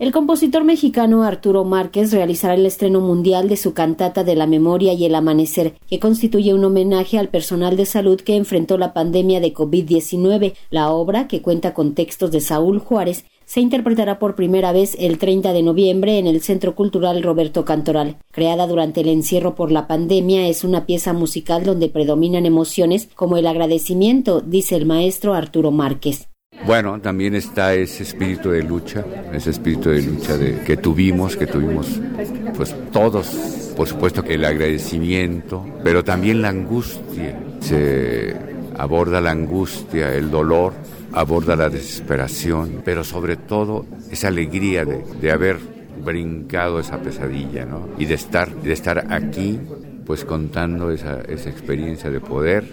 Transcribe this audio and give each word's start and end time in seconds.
El 0.00 0.12
compositor 0.12 0.64
mexicano 0.64 1.24
Arturo 1.24 1.62
Márquez 1.64 2.10
realizará 2.10 2.54
el 2.54 2.64
estreno 2.64 3.02
mundial 3.02 3.50
de 3.50 3.58
su 3.58 3.74
cantata 3.74 4.24
de 4.24 4.34
la 4.34 4.46
memoria 4.46 4.94
y 4.94 5.04
el 5.04 5.14
amanecer, 5.14 5.74
que 5.90 6.00
constituye 6.00 6.54
un 6.54 6.64
homenaje 6.64 7.18
al 7.18 7.28
personal 7.28 7.76
de 7.76 7.84
salud 7.84 8.18
que 8.18 8.34
enfrentó 8.34 8.78
la 8.78 8.94
pandemia 8.94 9.40
de 9.40 9.52
COVID-19. 9.52 10.54
La 10.70 10.90
obra, 10.90 11.28
que 11.28 11.42
cuenta 11.42 11.74
con 11.74 11.92
textos 11.92 12.30
de 12.30 12.40
Saúl 12.40 12.78
Juárez, 12.78 13.26
se 13.44 13.60
interpretará 13.60 14.18
por 14.18 14.36
primera 14.36 14.72
vez 14.72 14.96
el 14.98 15.18
30 15.18 15.52
de 15.52 15.62
noviembre 15.62 16.16
en 16.16 16.26
el 16.26 16.40
Centro 16.40 16.74
Cultural 16.74 17.22
Roberto 17.22 17.66
Cantoral. 17.66 18.16
Creada 18.32 18.66
durante 18.66 19.02
el 19.02 19.08
encierro 19.10 19.54
por 19.54 19.70
la 19.70 19.86
pandemia, 19.86 20.48
es 20.48 20.64
una 20.64 20.86
pieza 20.86 21.12
musical 21.12 21.64
donde 21.64 21.90
predominan 21.90 22.46
emociones 22.46 23.10
como 23.14 23.36
el 23.36 23.46
agradecimiento, 23.46 24.40
dice 24.40 24.76
el 24.76 24.86
maestro 24.86 25.34
Arturo 25.34 25.72
Márquez. 25.72 26.29
Bueno, 26.66 27.00
también 27.00 27.34
está 27.34 27.74
ese 27.74 28.02
espíritu 28.02 28.50
de 28.50 28.62
lucha, 28.62 29.04
ese 29.32 29.50
espíritu 29.50 29.90
de 29.90 30.02
lucha 30.02 30.36
de, 30.36 30.60
que 30.60 30.76
tuvimos, 30.76 31.36
que 31.36 31.46
tuvimos 31.46 32.00
pues 32.54 32.74
todos, 32.92 33.26
por 33.76 33.88
supuesto 33.88 34.22
que 34.22 34.34
el 34.34 34.44
agradecimiento, 34.44 35.64
pero 35.82 36.04
también 36.04 36.42
la 36.42 36.50
angustia. 36.50 37.38
Se 37.60 38.36
aborda 38.76 39.20
la 39.20 39.30
angustia, 39.30 40.14
el 40.14 40.30
dolor, 40.30 40.74
aborda 41.12 41.56
la 41.56 41.70
desesperación, 41.70 42.82
pero 42.84 43.04
sobre 43.04 43.36
todo 43.36 43.86
esa 44.10 44.28
alegría 44.28 44.84
de, 44.84 45.02
de 45.20 45.30
haber 45.30 45.58
brincado 46.04 46.80
esa 46.80 47.00
pesadilla, 47.00 47.64
¿no? 47.64 47.88
Y 47.98 48.06
de 48.06 48.14
estar, 48.14 48.54
de 48.54 48.72
estar 48.72 49.06
aquí, 49.12 49.58
pues 50.04 50.24
contando 50.24 50.90
esa, 50.90 51.20
esa 51.22 51.50
experiencia 51.50 52.10
de 52.10 52.20
poder, 52.20 52.64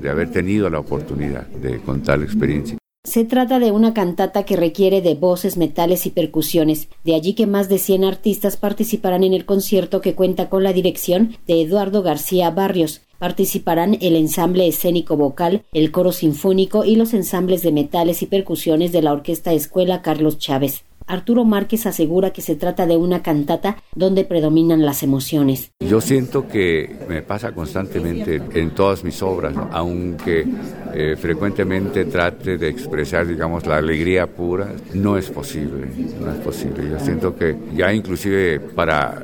de 0.00 0.10
haber 0.10 0.30
tenido 0.30 0.70
la 0.70 0.78
oportunidad 0.78 1.46
de 1.46 1.78
contar 1.78 2.18
la 2.18 2.24
experiencia. 2.24 2.78
Se 3.06 3.24
trata 3.24 3.60
de 3.60 3.70
una 3.70 3.94
cantata 3.94 4.42
que 4.42 4.56
requiere 4.56 5.00
de 5.00 5.14
voces, 5.14 5.56
metales 5.56 6.06
y 6.06 6.10
percusiones, 6.10 6.88
de 7.04 7.14
allí 7.14 7.34
que 7.34 7.46
más 7.46 7.68
de 7.68 7.78
100 7.78 8.02
artistas 8.02 8.56
participarán 8.56 9.22
en 9.22 9.32
el 9.32 9.46
concierto 9.46 10.00
que 10.00 10.16
cuenta 10.16 10.48
con 10.48 10.64
la 10.64 10.72
dirección 10.72 11.36
de 11.46 11.62
Eduardo 11.62 12.02
García 12.02 12.50
Barrios. 12.50 13.02
Participarán 13.20 13.96
el 14.00 14.16
ensamble 14.16 14.66
escénico 14.66 15.16
vocal, 15.16 15.62
el 15.72 15.92
coro 15.92 16.10
sinfónico 16.10 16.84
y 16.84 16.96
los 16.96 17.14
ensambles 17.14 17.62
de 17.62 17.70
metales 17.70 18.22
y 18.22 18.26
percusiones 18.26 18.90
de 18.90 19.02
la 19.02 19.12
Orquesta 19.12 19.52
Escuela 19.52 20.02
Carlos 20.02 20.38
Chávez. 20.38 20.85
Arturo 21.06 21.44
Márquez 21.44 21.86
asegura 21.86 22.32
que 22.32 22.42
se 22.42 22.56
trata 22.56 22.86
de 22.86 22.96
una 22.96 23.22
cantata 23.22 23.76
donde 23.94 24.24
predominan 24.24 24.84
las 24.84 25.02
emociones. 25.02 25.70
Yo 25.80 26.00
siento 26.00 26.48
que 26.48 26.96
me 27.08 27.22
pasa 27.22 27.52
constantemente 27.52 28.42
en 28.54 28.70
todas 28.70 29.04
mis 29.04 29.22
obras, 29.22 29.54
aunque 29.70 30.46
eh, 30.94 31.16
frecuentemente 31.16 32.04
trate 32.06 32.58
de 32.58 32.68
expresar, 32.68 33.26
digamos, 33.26 33.66
la 33.66 33.76
alegría 33.76 34.26
pura, 34.26 34.72
no 34.94 35.16
es 35.16 35.30
posible, 35.30 35.86
no 36.20 36.30
es 36.30 36.38
posible. 36.38 36.90
Yo 36.90 36.98
siento 36.98 37.36
que 37.36 37.56
ya 37.74 37.92
inclusive 37.92 38.60
para 38.60 39.22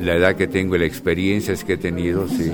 la 0.00 0.14
edad 0.14 0.36
que 0.36 0.46
tengo 0.46 0.76
y 0.76 0.78
las 0.78 0.88
experiencias 0.88 1.64
que 1.64 1.74
he 1.74 1.76
tenido, 1.76 2.28
sí, 2.28 2.52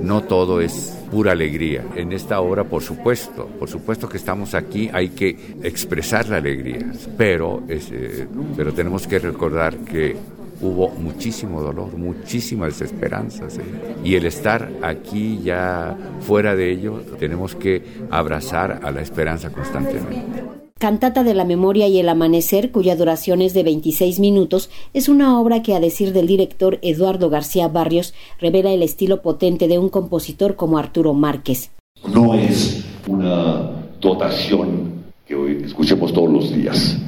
no 0.00 0.22
todo 0.22 0.60
es 0.60 0.96
pura 1.10 1.32
alegría. 1.32 1.84
En 1.96 2.12
esta 2.12 2.40
obra, 2.40 2.64
por 2.64 2.82
supuesto, 2.82 3.46
por 3.58 3.68
supuesto 3.68 4.08
que 4.08 4.16
estamos 4.16 4.54
aquí, 4.54 4.90
hay 4.92 5.10
que 5.10 5.36
expresar 5.62 6.28
la 6.28 6.38
alegría, 6.38 6.92
pero, 7.16 7.62
eh, 7.68 8.26
pero 8.56 8.72
tenemos 8.72 9.06
que 9.06 9.18
recordar 9.18 9.76
que 9.78 10.16
hubo 10.62 10.90
muchísimo 10.90 11.60
dolor, 11.60 11.96
muchísimas 11.98 12.78
desesperanzas. 12.78 13.58
¿eh? 13.58 13.62
Y 14.04 14.14
el 14.14 14.26
estar 14.26 14.70
aquí 14.82 15.40
ya 15.42 15.96
fuera 16.20 16.54
de 16.54 16.70
ello, 16.70 17.02
tenemos 17.18 17.54
que 17.54 17.82
abrazar 18.10 18.80
a 18.82 18.90
la 18.90 19.02
esperanza 19.02 19.50
constantemente. 19.50 20.61
Cantata 20.82 21.22
de 21.22 21.32
la 21.32 21.44
Memoria 21.44 21.86
y 21.86 22.00
el 22.00 22.08
Amanecer, 22.08 22.72
cuya 22.72 22.96
duración 22.96 23.40
es 23.40 23.54
de 23.54 23.62
26 23.62 24.18
minutos, 24.18 24.68
es 24.92 25.08
una 25.08 25.38
obra 25.38 25.62
que, 25.62 25.76
a 25.76 25.78
decir 25.78 26.12
del 26.12 26.26
director 26.26 26.80
Eduardo 26.82 27.30
García 27.30 27.68
Barrios, 27.68 28.14
revela 28.40 28.72
el 28.72 28.82
estilo 28.82 29.22
potente 29.22 29.68
de 29.68 29.78
un 29.78 29.90
compositor 29.90 30.56
como 30.56 30.78
Arturo 30.78 31.14
Márquez. 31.14 31.70
No 32.12 32.34
es 32.34 32.84
una 33.06 33.70
dotación 34.00 35.04
que 35.24 35.62
escuchemos 35.64 36.12
todos 36.12 36.32
los 36.32 36.52
días. 36.52 36.98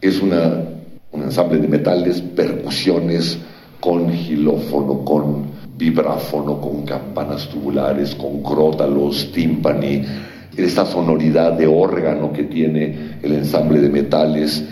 Es 0.00 0.22
una, 0.22 0.64
un 1.10 1.22
ensamble 1.22 1.58
de 1.58 1.68
metales, 1.68 2.22
percusiones, 2.22 3.38
con 3.78 4.10
gilófono, 4.10 5.04
con 5.04 5.50
vibráfono, 5.76 6.58
con 6.62 6.86
campanas 6.86 7.46
tubulares, 7.50 8.14
con 8.14 8.42
crótalos, 8.42 9.30
tímpani, 9.32 10.02
esta 10.56 10.84
sonoridad 10.84 11.52
de 11.52 11.66
órgano 11.66 12.32
que 12.32 12.44
tiene 12.44 13.16
el 13.22 13.32
ensamble 13.32 13.80
de 13.80 13.88
metales, 13.88 14.64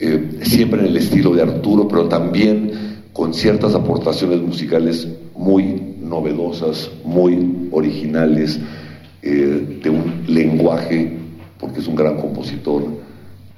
eh, 0.00 0.38
siempre 0.42 0.80
en 0.80 0.86
el 0.86 0.96
estilo 0.96 1.34
de 1.34 1.42
Arturo, 1.42 1.86
pero 1.86 2.08
también 2.08 2.98
con 3.12 3.34
ciertas 3.34 3.74
aportaciones 3.74 4.40
musicales 4.40 5.08
muy 5.36 5.96
novedosas, 6.00 6.90
muy 7.04 7.68
originales, 7.70 8.58
eh, 9.22 9.80
de 9.82 9.90
un 9.90 10.24
lenguaje, 10.28 11.16
porque 11.58 11.80
es 11.80 11.88
un 11.88 11.96
gran 11.96 12.16
compositor 12.16 12.84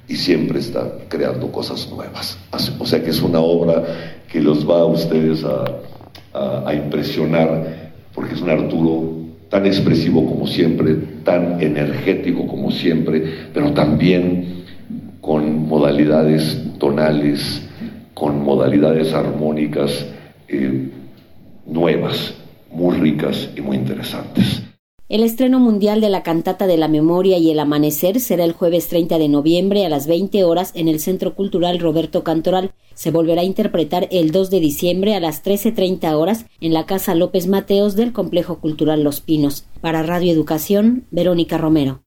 y 0.07 0.15
siempre 0.15 0.59
está 0.59 0.91
creando 1.07 1.51
cosas 1.51 1.89
nuevas. 1.91 2.37
O 2.79 2.85
sea 2.85 3.03
que 3.03 3.11
es 3.11 3.21
una 3.21 3.39
obra 3.39 3.83
que 4.31 4.41
los 4.41 4.67
va 4.67 4.81
a 4.81 4.85
ustedes 4.85 5.43
a, 5.43 6.67
a 6.67 6.73
impresionar, 6.73 7.91
porque 8.13 8.33
es 8.33 8.41
un 8.41 8.49
Arturo 8.49 9.20
tan 9.51 9.65
expresivo 9.65 10.25
como 10.25 10.47
siempre, 10.47 10.95
tan 11.25 11.61
energético 11.61 12.47
como 12.47 12.71
siempre, 12.71 13.21
pero 13.53 13.73
también 13.73 14.63
con 15.19 15.67
modalidades 15.67 16.57
tonales, 16.79 17.61
con 18.13 18.41
modalidades 18.43 19.13
armónicas 19.13 20.05
eh, 20.47 20.89
nuevas, 21.67 22.33
muy 22.71 22.95
ricas 22.95 23.49
y 23.55 23.61
muy 23.61 23.75
interesantes. 23.75 24.60
El 25.11 25.23
estreno 25.23 25.59
mundial 25.59 25.99
de 25.99 26.07
la 26.07 26.23
cantata 26.23 26.67
de 26.67 26.77
la 26.77 26.87
memoria 26.87 27.37
y 27.37 27.51
el 27.51 27.59
amanecer 27.59 28.21
será 28.21 28.45
el 28.45 28.53
jueves 28.53 28.87
30 28.87 29.17
de 29.17 29.27
noviembre 29.27 29.85
a 29.85 29.89
las 29.89 30.07
20 30.07 30.45
horas 30.45 30.71
en 30.73 30.87
el 30.87 31.01
Centro 31.01 31.35
Cultural 31.35 31.79
Roberto 31.79 32.23
Cantoral. 32.23 32.71
Se 32.93 33.11
volverá 33.11 33.41
a 33.41 33.43
interpretar 33.43 34.07
el 34.09 34.31
2 34.31 34.49
de 34.49 34.61
diciembre 34.61 35.13
a 35.13 35.19
las 35.19 35.43
13.30 35.43 36.13
horas 36.13 36.45
en 36.61 36.71
la 36.71 36.85
Casa 36.85 37.13
López 37.13 37.47
Mateos 37.47 37.97
del 37.97 38.13
Complejo 38.13 38.59
Cultural 38.61 39.03
Los 39.03 39.19
Pinos. 39.19 39.65
Para 39.81 40.01
Radio 40.01 40.31
Educación, 40.31 41.03
Verónica 41.11 41.57
Romero. 41.57 41.99